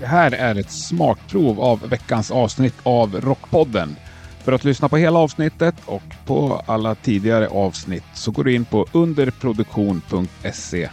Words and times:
Det 0.00 0.06
här 0.06 0.32
är 0.32 0.54
ett 0.54 0.70
smakprov 0.70 1.60
av 1.60 1.88
veckans 1.88 2.30
avsnitt 2.30 2.74
av 2.82 3.20
Rockpodden. 3.20 3.96
För 4.44 4.52
att 4.52 4.64
lyssna 4.64 4.88
på 4.88 4.96
hela 4.96 5.18
avsnittet 5.18 5.74
och 5.84 6.02
på 6.26 6.62
alla 6.66 6.94
tidigare 6.94 7.48
avsnitt 7.48 8.04
så 8.14 8.30
går 8.30 8.44
du 8.44 8.54
in 8.54 8.64
på 8.64 8.86
underproduktion.se 8.92 10.88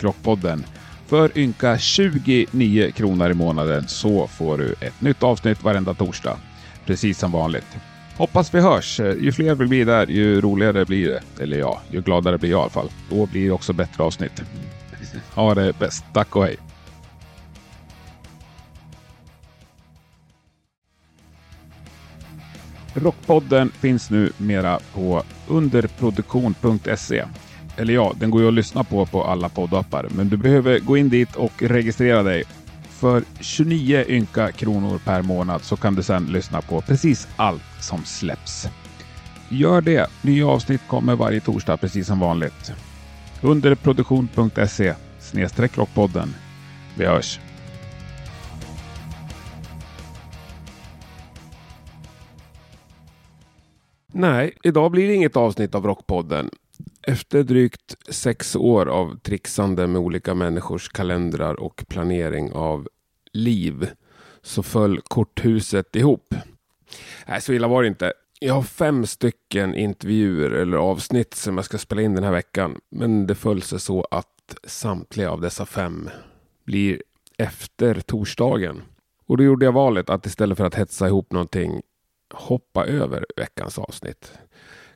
rockpodden. 0.00 0.64
För 1.06 1.38
ynka 1.38 1.78
29 1.78 2.90
kronor 2.90 3.30
i 3.30 3.34
månaden 3.34 3.88
så 3.88 4.26
får 4.26 4.58
du 4.58 4.74
ett 4.80 5.00
nytt 5.00 5.22
avsnitt 5.22 5.62
varenda 5.62 5.94
torsdag. 5.94 6.36
Precis 6.84 7.18
som 7.18 7.32
vanligt. 7.32 7.76
Hoppas 8.16 8.54
vi 8.54 8.60
hörs. 8.60 9.00
Ju 9.00 9.32
fler 9.32 9.54
vi 9.54 9.66
blir 9.66 9.86
där, 9.86 10.06
ju 10.06 10.40
roligare 10.40 10.84
blir 10.84 11.08
det. 11.08 11.42
Eller 11.42 11.58
ja, 11.58 11.80
ju 11.90 12.00
gladare 12.00 12.38
blir 12.38 12.50
jag 12.50 12.58
i 12.58 12.62
alla 12.62 12.70
fall. 12.70 12.90
Då 13.10 13.26
blir 13.26 13.44
det 13.44 13.50
också 13.50 13.72
bättre 13.72 14.04
avsnitt. 14.04 14.42
Ha 15.34 15.54
det 15.54 15.78
bäst. 15.78 16.04
Tack 16.12 16.36
och 16.36 16.44
hej. 16.44 16.56
Rockpodden 22.96 23.70
finns 23.80 24.10
nu 24.10 24.32
mera 24.36 24.78
på 24.94 25.22
underproduktion.se. 25.48 27.24
Eller 27.76 27.94
ja, 27.94 28.12
den 28.20 28.30
går 28.30 28.42
ju 28.42 28.48
att 28.48 28.54
lyssna 28.54 28.84
på 28.84 29.06
på 29.06 29.24
alla 29.24 29.48
poddappar, 29.48 30.06
men 30.10 30.28
du 30.28 30.36
behöver 30.36 30.78
gå 30.78 30.96
in 30.96 31.08
dit 31.08 31.36
och 31.36 31.62
registrera 31.62 32.22
dig. 32.22 32.44
För 32.88 33.22
29 33.40 34.04
ynka 34.08 34.52
kronor 34.52 35.00
per 35.04 35.22
månad 35.22 35.62
så 35.62 35.76
kan 35.76 35.94
du 35.94 36.02
sedan 36.02 36.26
lyssna 36.26 36.60
på 36.60 36.80
precis 36.80 37.28
allt 37.36 37.62
som 37.80 38.04
släpps. 38.04 38.68
Gör 39.48 39.80
det. 39.80 40.06
Nya 40.22 40.46
avsnitt 40.46 40.80
kommer 40.88 41.16
varje 41.16 41.40
torsdag 41.40 41.76
precis 41.76 42.06
som 42.06 42.20
vanligt. 42.20 42.72
Underproduktion.se 43.40 44.94
snedstreck 45.20 45.78
rockpodden. 45.78 46.34
Vi 46.94 47.04
hörs! 47.06 47.40
Nej, 54.18 54.56
idag 54.62 54.90
blir 54.90 55.08
det 55.08 55.14
inget 55.14 55.36
avsnitt 55.36 55.74
av 55.74 55.86
Rockpodden. 55.86 56.50
Efter 57.02 57.42
drygt 57.42 57.96
sex 58.08 58.56
år 58.56 58.86
av 58.86 59.18
trixande 59.18 59.86
med 59.86 60.00
olika 60.00 60.34
människors 60.34 60.88
kalendrar 60.88 61.60
och 61.60 61.84
planering 61.88 62.52
av 62.52 62.88
liv 63.32 63.90
så 64.42 64.62
föll 64.62 65.00
korthuset 65.00 65.96
ihop. 65.96 66.34
Nej, 67.26 67.40
så 67.40 67.52
illa 67.52 67.68
var 67.68 67.82
det 67.82 67.88
inte. 67.88 68.12
Jag 68.40 68.54
har 68.54 68.62
fem 68.62 69.06
stycken 69.06 69.74
intervjuer 69.74 70.50
eller 70.50 70.76
avsnitt 70.76 71.34
som 71.34 71.56
jag 71.56 71.64
ska 71.64 71.78
spela 71.78 72.02
in 72.02 72.14
den 72.14 72.24
här 72.24 72.32
veckan. 72.32 72.80
Men 72.90 73.26
det 73.26 73.34
föll 73.34 73.62
sig 73.62 73.80
så 73.80 74.06
att 74.10 74.56
samtliga 74.64 75.30
av 75.30 75.40
dessa 75.40 75.66
fem 75.66 76.10
blir 76.64 77.02
efter 77.38 78.00
torsdagen. 78.00 78.82
Och 79.26 79.36
då 79.36 79.44
gjorde 79.44 79.64
jag 79.64 79.72
valet 79.72 80.10
att 80.10 80.26
istället 80.26 80.58
för 80.58 80.64
att 80.64 80.74
hetsa 80.74 81.06
ihop 81.06 81.32
någonting 81.32 81.82
hoppa 82.36 82.86
över 82.86 83.26
veckans 83.36 83.78
avsnitt. 83.78 84.32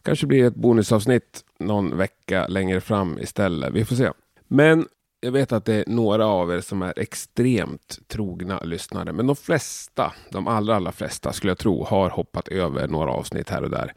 Kanske 0.02 0.26
blir 0.26 0.44
ett 0.44 0.54
bonusavsnitt 0.54 1.44
någon 1.58 1.96
vecka 1.96 2.46
längre 2.46 2.80
fram 2.80 3.18
istället. 3.18 3.72
Vi 3.72 3.84
får 3.84 3.96
se. 3.96 4.10
Men 4.48 4.86
jag 5.20 5.32
vet 5.32 5.52
att 5.52 5.64
det 5.64 5.74
är 5.74 5.84
några 5.86 6.26
av 6.26 6.52
er 6.52 6.60
som 6.60 6.82
är 6.82 6.98
extremt 6.98 7.98
trogna 8.08 8.60
lyssnare. 8.60 9.12
Men 9.12 9.26
de 9.26 9.36
flesta, 9.36 10.12
de 10.30 10.48
allra, 10.48 10.76
allra 10.76 10.92
flesta 10.92 11.32
skulle 11.32 11.50
jag 11.50 11.58
tro, 11.58 11.84
har 11.84 12.10
hoppat 12.10 12.48
över 12.48 12.88
några 12.88 13.10
avsnitt 13.10 13.50
här 13.50 13.62
och 13.62 13.70
där. 13.70 13.94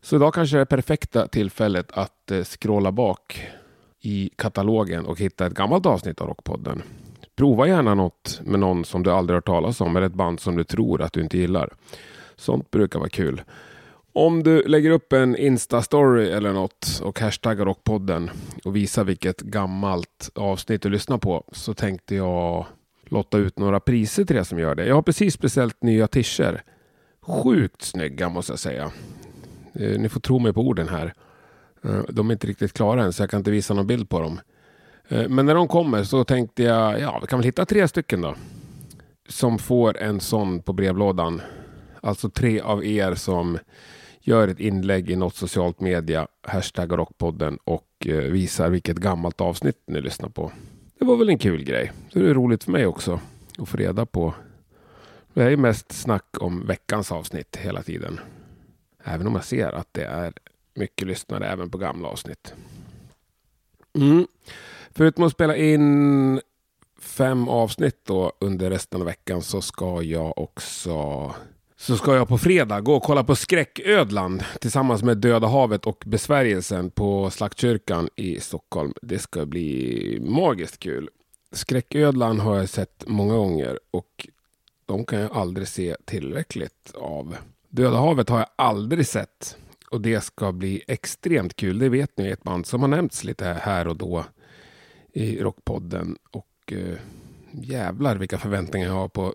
Så 0.00 0.16
idag 0.16 0.34
kanske 0.34 0.56
det 0.56 0.60
är 0.60 0.64
perfekta 0.64 1.28
tillfället 1.28 1.92
att 1.92 2.30
eh, 2.30 2.44
scrolla 2.44 2.92
bak 2.92 3.46
i 4.00 4.30
katalogen 4.36 5.06
och 5.06 5.20
hitta 5.20 5.46
ett 5.46 5.54
gammalt 5.54 5.86
avsnitt 5.86 6.20
av 6.20 6.28
Rockpodden. 6.28 6.82
Prova 7.36 7.68
gärna 7.68 7.94
något 7.94 8.40
med 8.44 8.60
någon 8.60 8.84
som 8.84 9.02
du 9.02 9.10
aldrig 9.10 9.34
hört 9.34 9.46
talas 9.46 9.80
om 9.80 9.96
eller 9.96 10.06
ett 10.06 10.14
band 10.14 10.40
som 10.40 10.56
du 10.56 10.64
tror 10.64 11.02
att 11.02 11.12
du 11.12 11.20
inte 11.20 11.38
gillar. 11.38 11.72
Sånt 12.42 12.70
brukar 12.70 12.98
vara 12.98 13.08
kul. 13.08 13.42
Om 14.12 14.42
du 14.42 14.62
lägger 14.62 14.90
upp 14.90 15.12
en 15.12 15.36
Insta-story 15.36 16.30
eller 16.30 16.52
något 16.52 17.00
och 17.02 17.20
hashtaggar 17.20 17.64
Rockpodden 17.64 18.30
och 18.64 18.76
visar 18.76 19.04
vilket 19.04 19.40
gammalt 19.40 20.30
avsnitt 20.34 20.82
du 20.82 20.90
lyssnar 20.90 21.18
på 21.18 21.44
så 21.52 21.74
tänkte 21.74 22.14
jag 22.14 22.66
lotta 23.04 23.38
ut 23.38 23.58
några 23.58 23.80
priser 23.80 24.24
till 24.24 24.36
er 24.36 24.42
som 24.42 24.58
gör 24.58 24.74
det. 24.74 24.86
Jag 24.86 24.94
har 24.94 25.02
precis 25.02 25.38
beställt 25.38 25.82
nya 25.82 26.08
tischer. 26.08 26.62
Sjukt 27.20 27.82
snygga 27.82 28.28
måste 28.28 28.52
jag 28.52 28.58
säga. 28.58 28.92
Eh, 29.74 29.98
ni 29.98 30.08
får 30.08 30.20
tro 30.20 30.38
mig 30.38 30.52
på 30.52 30.60
orden 30.60 30.88
här. 30.88 31.14
Eh, 31.84 32.00
de 32.08 32.28
är 32.30 32.32
inte 32.32 32.46
riktigt 32.46 32.72
klara 32.72 33.04
än 33.04 33.12
så 33.12 33.22
jag 33.22 33.30
kan 33.30 33.40
inte 33.40 33.50
visa 33.50 33.74
någon 33.74 33.86
bild 33.86 34.08
på 34.08 34.20
dem. 34.20 34.40
Eh, 35.08 35.28
men 35.28 35.46
när 35.46 35.54
de 35.54 35.68
kommer 35.68 36.04
så 36.04 36.24
tänkte 36.24 36.62
jag, 36.62 37.00
ja 37.00 37.18
vi 37.20 37.26
kan 37.26 37.38
väl 37.38 37.46
hitta 37.46 37.64
tre 37.64 37.88
stycken 37.88 38.20
då. 38.20 38.34
Som 39.28 39.58
får 39.58 39.98
en 39.98 40.20
sån 40.20 40.62
på 40.62 40.72
brevlådan. 40.72 41.40
Alltså 42.04 42.30
tre 42.30 42.60
av 42.60 42.84
er 42.84 43.14
som 43.14 43.58
gör 44.20 44.48
ett 44.48 44.60
inlägg 44.60 45.10
i 45.10 45.16
något 45.16 45.36
socialt 45.36 45.80
media, 45.80 46.28
hashtaggar 46.42 46.96
rockpodden 46.96 47.58
och 47.64 48.06
eh, 48.06 48.16
visar 48.16 48.70
vilket 48.70 48.96
gammalt 48.96 49.40
avsnitt 49.40 49.82
ni 49.86 50.00
lyssnar 50.00 50.28
på. 50.28 50.52
Det 50.98 51.04
var 51.04 51.16
väl 51.16 51.28
en 51.28 51.38
kul 51.38 51.64
grej. 51.64 51.92
Så 52.12 52.18
det 52.18 52.30
är 52.30 52.34
roligt 52.34 52.64
för 52.64 52.72
mig 52.72 52.86
också 52.86 53.20
att 53.58 53.68
få 53.68 53.76
reda 53.76 54.06
på. 54.06 54.34
Det 55.34 55.42
är 55.42 55.56
mest 55.56 55.92
snack 55.92 56.36
om 56.40 56.66
veckans 56.66 57.12
avsnitt 57.12 57.56
hela 57.56 57.82
tiden. 57.82 58.20
Även 59.04 59.26
om 59.26 59.34
jag 59.34 59.44
ser 59.44 59.72
att 59.72 59.88
det 59.92 60.04
är 60.04 60.32
mycket 60.74 61.08
lyssnare 61.08 61.46
även 61.46 61.70
på 61.70 61.78
gamla 61.78 62.08
avsnitt. 62.08 62.54
Mm. 63.94 64.26
Förutom 64.90 65.24
att 65.24 65.32
spela 65.32 65.56
in 65.56 66.40
fem 66.98 67.48
avsnitt 67.48 68.00
då 68.04 68.32
under 68.38 68.70
resten 68.70 69.00
av 69.00 69.06
veckan 69.06 69.42
så 69.42 69.60
ska 69.60 70.02
jag 70.02 70.38
också 70.38 71.34
så 71.82 71.96
ska 71.96 72.16
jag 72.16 72.28
på 72.28 72.38
fredag 72.38 72.80
gå 72.80 72.94
och 72.94 73.02
kolla 73.02 73.24
på 73.24 73.36
Skräcködlan 73.36 74.42
tillsammans 74.60 75.02
med 75.02 75.18
Döda 75.18 75.46
havet 75.46 75.86
och 75.86 76.02
Besvärjelsen 76.06 76.90
på 76.90 77.30
Slaktkyrkan 77.30 78.08
i 78.16 78.40
Stockholm. 78.40 78.92
Det 79.02 79.18
ska 79.18 79.46
bli 79.46 80.18
magiskt 80.20 80.78
kul. 80.78 81.10
Skräcködlan 81.52 82.40
har 82.40 82.56
jag 82.56 82.68
sett 82.68 83.04
många 83.06 83.36
gånger 83.36 83.78
och 83.90 84.28
de 84.86 85.04
kan 85.04 85.20
jag 85.20 85.36
aldrig 85.36 85.68
se 85.68 85.96
tillräckligt 86.04 86.92
av. 86.94 87.36
Döda 87.68 87.96
havet 87.96 88.28
har 88.28 88.38
jag 88.38 88.48
aldrig 88.56 89.06
sett 89.06 89.56
och 89.90 90.00
det 90.00 90.20
ska 90.20 90.52
bli 90.52 90.82
extremt 90.88 91.56
kul. 91.56 91.78
Det 91.78 91.88
vet 91.88 92.18
ni, 92.18 92.28
ett 92.28 92.42
band 92.42 92.66
som 92.66 92.80
har 92.80 92.88
nämnts 92.88 93.24
lite 93.24 93.44
här 93.44 93.88
och 93.88 93.96
då 93.96 94.24
i 95.12 95.38
Rockpodden. 95.42 96.16
Och 96.30 96.72
eh, 96.72 96.98
jävlar 97.50 98.16
vilka 98.16 98.38
förväntningar 98.38 98.86
jag 98.86 98.94
har 98.94 99.08
på 99.08 99.34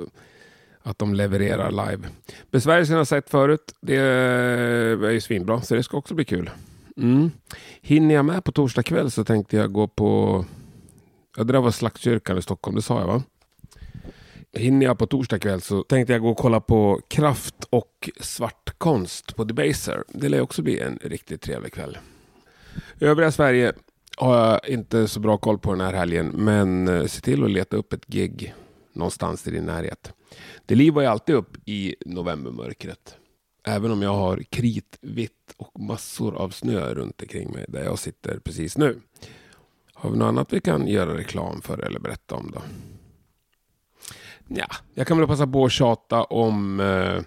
att 0.88 1.00
de 1.00 1.14
levererar 1.14 1.72
live. 1.72 2.08
Besvärjelsen 2.52 2.94
har 2.94 3.00
jag 3.00 3.08
sett 3.08 3.30
förut. 3.30 3.74
Det 3.82 3.96
är 3.96 5.10
ju 5.10 5.22
svinbra, 5.22 5.62
så 5.62 5.76
det 5.76 5.84
ska 5.84 5.98
också 5.98 6.14
bli 6.14 6.26
kul. 6.26 6.50
Mm. 6.98 7.32
Hinner 7.82 8.16
jag 8.16 8.26
med 8.26 8.44
på 8.44 8.52
torsdag 8.52 8.84
kväll 8.84 9.12
så 9.12 9.24
tänkte 9.24 9.58
jag 9.58 9.72
gå 9.72 9.88
på... 9.88 10.46
Ja, 11.38 11.44
det 11.44 11.54
där 11.54 11.62
var 11.62 11.72
Slaktkyrkan 11.72 12.38
i 12.38 12.42
Stockholm, 12.42 12.76
det 12.76 12.82
sa 12.82 13.00
jag 13.00 13.08
va? 13.08 13.24
Hinner 14.54 14.86
jag 14.86 14.98
på 14.98 15.08
torsdag 15.08 15.40
kväll 15.40 15.62
så 15.62 15.84
tänkte 15.84 16.14
jag 16.14 16.22
gå 16.22 16.30
och 16.30 16.38
kolla 16.38 16.60
på 16.60 17.02
Kraft 17.08 17.56
och 17.70 18.10
Svartkonst 18.20 19.36
på 19.36 19.44
Debaser. 19.44 20.04
Det 20.08 20.30
lär 20.30 20.42
också 20.42 20.62
bli 20.62 20.80
en 20.80 21.00
riktigt 21.04 21.42
trevlig 21.42 21.74
kväll. 21.74 21.98
Övriga 23.00 23.32
Sverige 23.32 23.74
har 24.18 24.38
jag 24.38 24.70
inte 24.70 25.08
så 25.08 25.20
bra 25.20 25.38
koll 25.38 25.58
på 25.60 25.72
den 25.72 25.82
här 25.82 25.94
helgen, 25.94 26.28
men 26.28 26.88
eh, 26.88 27.06
se 27.06 27.22
till 27.22 27.44
att 27.44 27.52
leta 27.52 27.78
upp 27.78 27.94
ett 27.94 28.08
gig 28.08 28.54
någonstans 28.98 29.48
i 29.48 29.52
din 29.52 29.66
närhet. 29.66 30.14
Det 30.66 30.76
livar 30.76 31.02
ju 31.02 31.08
alltid 31.08 31.36
upp 31.36 31.58
i 31.66 31.96
novembermörkret. 32.06 33.16
Även 33.64 33.92
om 33.92 34.02
jag 34.02 34.14
har 34.14 34.38
kritvitt 34.38 35.54
och 35.58 35.80
massor 35.80 36.36
av 36.36 36.50
snö 36.50 36.94
runt 36.94 37.22
omkring 37.22 37.52
mig 37.52 37.66
där 37.68 37.84
jag 37.84 38.00
sitter 38.00 38.40
precis 38.40 38.78
nu. 38.78 39.02
Har 39.94 40.10
vi 40.10 40.18
något 40.18 40.28
annat 40.28 40.54
vi 40.54 40.62
kan 40.62 40.88
göra 40.88 41.18
reklam 41.18 41.62
för 41.62 41.80
eller 41.80 42.00
berätta 42.00 42.36
om 42.36 42.52
då? 42.52 42.62
Ja, 44.48 44.68
jag 44.94 45.08
kan 45.08 45.18
väl 45.18 45.28
passa 45.28 45.48
på 45.48 45.66
att 45.66 45.72
tjata 45.72 46.24
om 46.24 46.80
eh, 46.80 47.22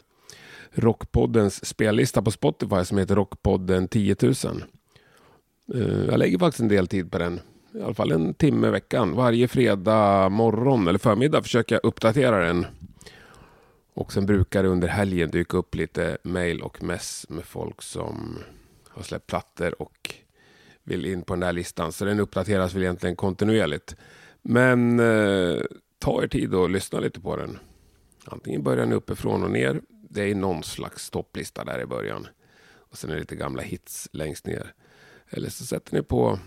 Rockpoddens 0.70 1.66
spellista 1.66 2.22
på 2.22 2.30
Spotify 2.30 2.84
som 2.84 2.98
heter 2.98 3.14
Rockpodden 3.14 3.88
10 3.88 4.16
000. 4.22 4.34
Eh, 5.74 6.04
jag 6.04 6.18
lägger 6.18 6.38
faktiskt 6.38 6.60
en 6.60 6.68
del 6.68 6.86
tid 6.86 7.12
på 7.12 7.18
den 7.18 7.40
i 7.74 7.82
alla 7.82 7.94
fall 7.94 8.12
en 8.12 8.34
timme 8.34 8.66
i 8.66 8.70
veckan. 8.70 9.14
Varje 9.14 9.48
fredag 9.48 10.28
morgon 10.28 10.88
eller 10.88 10.98
förmiddag 10.98 11.42
försöker 11.42 11.74
jag 11.74 11.84
uppdatera 11.84 12.46
den. 12.46 12.66
Och 13.94 14.12
sen 14.12 14.26
brukar 14.26 14.62
det 14.62 14.68
under 14.68 14.88
helgen 14.88 15.30
dyka 15.30 15.56
upp 15.56 15.74
lite 15.74 16.18
mail 16.22 16.62
och 16.62 16.82
mess 16.82 17.26
med 17.28 17.44
folk 17.44 17.82
som 17.82 18.38
har 18.88 19.02
släppt 19.02 19.26
plattor 19.26 19.82
och 19.82 20.14
vill 20.84 21.06
in 21.06 21.22
på 21.22 21.32
den 21.32 21.40
där 21.40 21.52
listan. 21.52 21.92
Så 21.92 22.04
den 22.04 22.20
uppdateras 22.20 22.74
väl 22.74 22.82
egentligen 22.82 23.16
kontinuerligt. 23.16 23.96
Men 24.42 25.00
eh, 25.00 25.60
ta 25.98 26.22
er 26.22 26.28
tid 26.28 26.54
och 26.54 26.70
lyssna 26.70 27.00
lite 27.00 27.20
på 27.20 27.36
den. 27.36 27.58
Antingen 28.24 28.62
börjar 28.62 28.86
ni 28.86 28.94
uppifrån 28.94 29.42
och 29.42 29.50
ner. 29.50 29.80
Det 29.88 30.30
är 30.30 30.34
någon 30.34 30.62
slags 30.62 31.10
topplista 31.10 31.64
där 31.64 31.80
i 31.80 31.86
början. 31.86 32.26
Och 32.90 32.98
sen 32.98 33.10
är 33.10 33.14
det 33.14 33.20
lite 33.20 33.36
gamla 33.36 33.62
hits 33.62 34.08
längst 34.12 34.46
ner. 34.46 34.74
Eller 35.30 35.50
så 35.50 35.64
sätter 35.64 35.94
ni 35.94 36.02
på 36.02 36.38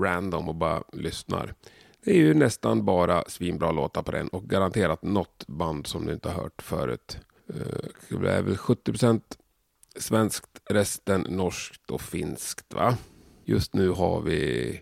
random 0.00 0.48
och 0.48 0.54
bara 0.54 0.82
lyssnar. 0.92 1.54
Det 2.04 2.10
är 2.10 2.16
ju 2.16 2.34
nästan 2.34 2.84
bara 2.84 3.24
svinbra 3.28 3.72
låtar 3.72 4.02
på 4.02 4.12
den 4.12 4.28
och 4.28 4.44
garanterat 4.44 5.02
något 5.02 5.46
band 5.46 5.86
som 5.86 6.06
du 6.06 6.12
inte 6.12 6.28
har 6.28 6.42
hört 6.42 6.62
förut. 6.62 7.18
Eh, 7.48 8.18
det 8.20 8.32
är 8.32 8.42
väl 8.42 8.56
70% 8.56 9.20
svenskt, 9.96 10.60
resten 10.70 11.20
norskt 11.20 11.90
och 11.90 12.00
finskt. 12.00 12.74
va? 12.74 12.96
Just 13.44 13.74
nu 13.74 13.88
har 13.88 14.20
vi 14.20 14.80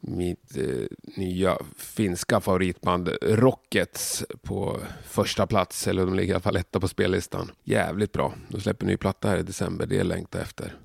mitt 0.00 0.56
eh, 0.56 0.86
nya 1.16 1.58
finska 1.76 2.40
favoritband 2.40 3.08
Rockets 3.22 4.24
på 4.42 4.80
första 5.04 5.46
plats. 5.46 5.86
Eller 5.86 6.04
de 6.04 6.14
ligger 6.14 6.32
i 6.32 6.34
alla 6.34 6.40
fall 6.40 6.56
etta 6.56 6.80
på 6.80 6.88
spellistan. 6.88 7.50
Jävligt 7.64 8.12
bra. 8.12 8.34
De 8.48 8.60
släpper 8.60 8.86
ny 8.86 8.96
platta 8.96 9.28
här 9.28 9.38
i 9.38 9.42
december. 9.42 9.86
Det 9.86 9.98
är 9.98 10.04
längtar 10.04 10.40
efter. 10.40 10.76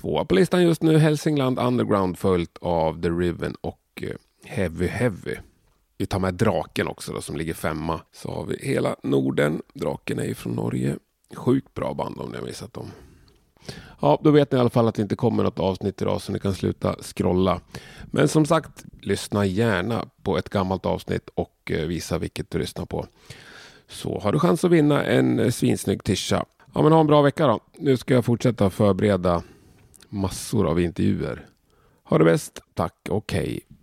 Tvåa 0.00 0.24
på 0.24 0.34
listan 0.34 0.62
just 0.62 0.82
nu 0.82 0.98
Hälsingland 0.98 1.58
Underground 1.58 2.18
följt 2.18 2.58
av 2.60 3.02
The 3.02 3.08
Riven 3.08 3.54
och 3.60 4.02
eh, 4.02 4.08
Heavy 4.44 4.86
Heavy. 4.86 5.36
Vi 5.96 6.06
tar 6.06 6.18
med 6.18 6.34
Draken 6.34 6.88
också 6.88 7.12
då, 7.12 7.20
som 7.20 7.36
ligger 7.36 7.54
femma. 7.54 8.00
Så 8.12 8.30
har 8.30 8.44
vi 8.44 8.56
hela 8.62 8.96
Norden. 9.02 9.62
Draken 9.74 10.18
är 10.18 10.24
ju 10.24 10.34
från 10.34 10.52
Norge. 10.52 10.96
Sjukt 11.36 11.74
bra 11.74 11.94
band 11.94 12.20
om 12.20 12.30
ni 12.30 12.36
har 12.36 12.44
missat 12.44 12.72
dem. 12.72 12.90
Ja, 14.00 14.20
då 14.24 14.30
vet 14.30 14.52
ni 14.52 14.58
i 14.58 14.60
alla 14.60 14.70
fall 14.70 14.88
att 14.88 14.94
det 14.94 15.02
inte 15.02 15.16
kommer 15.16 15.42
något 15.42 15.58
avsnitt 15.58 16.02
idag 16.02 16.20
så 16.20 16.32
ni 16.32 16.38
kan 16.38 16.54
sluta 16.54 16.96
scrolla. 17.02 17.60
Men 18.06 18.28
som 18.28 18.46
sagt, 18.46 18.84
lyssna 19.00 19.46
gärna 19.46 20.08
på 20.22 20.38
ett 20.38 20.48
gammalt 20.48 20.86
avsnitt 20.86 21.28
och 21.34 21.70
eh, 21.70 21.86
visa 21.86 22.18
vilket 22.18 22.50
du 22.50 22.58
lyssnar 22.58 22.86
på. 22.86 23.06
Så 23.88 24.18
har 24.18 24.32
du 24.32 24.38
chans 24.38 24.64
att 24.64 24.70
vinna 24.70 25.04
en 25.04 25.38
eh, 25.38 25.50
svinsnygg 25.50 26.04
tisha. 26.04 26.44
Ja, 26.74 26.82
men 26.82 26.92
ha 26.92 27.00
en 27.00 27.06
bra 27.06 27.22
vecka 27.22 27.46
då. 27.46 27.60
Nu 27.78 27.96
ska 27.96 28.14
jag 28.14 28.24
fortsätta 28.24 28.70
förbereda 28.70 29.42
massor 30.08 30.66
av 30.66 30.80
intervjuer. 30.80 31.46
Ha 32.04 32.18
det 32.18 32.24
bäst. 32.24 32.60
Tack 32.74 33.08
och 33.10 33.32
hej. 33.32 33.67